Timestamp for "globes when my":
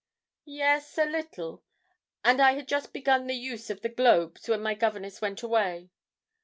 3.89-4.73